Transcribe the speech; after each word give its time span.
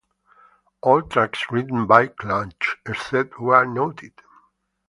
All 0.81 1.03
tracks 1.03 1.51
written 1.51 1.85
by 1.85 2.07
Clutch, 2.07 2.77
except 2.87 3.39
where 3.39 3.67
noted. 3.67 4.13